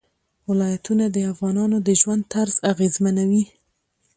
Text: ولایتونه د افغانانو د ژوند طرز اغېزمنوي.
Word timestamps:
ولایتونه 0.49 1.05
د 1.11 1.17
افغانانو 1.31 1.77
د 1.87 1.89
ژوند 2.01 2.21
طرز 2.33 2.55
اغېزمنوي. 2.71 3.43